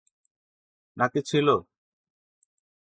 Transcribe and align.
নাকি 0.97 1.19
ছিল? 1.21 1.47